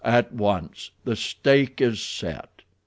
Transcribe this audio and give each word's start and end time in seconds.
"At 0.03 0.31
once. 0.33 0.89
The 1.03 1.15
stake 1.15 1.79
is 1.79 2.01
set." 2.03 2.63